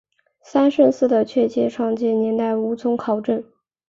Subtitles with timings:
[0.41, 3.43] 三圣寺的确切创建年代无从考证。